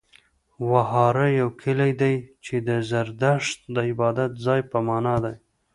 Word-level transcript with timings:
وهاره 0.69 1.27
يو 1.39 1.49
کلی 1.61 1.91
دی، 2.01 2.15
چې 2.45 2.55
د 2.67 2.69
زرتښت 2.89 3.59
د 3.75 3.77
عبادت 3.89 4.31
ځای 4.45 4.61
په 4.71 4.77
معنا 4.87 5.15
دی. 5.25 5.35